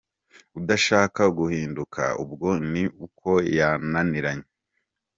Udashaka 0.59 1.21
guhinduka 1.37 2.03
ubwo 2.23 2.49
ni 2.71 2.83
uko 3.05 3.29
yananiranye. 3.57 4.47